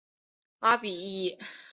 [0.59, 1.37] 阿比伊。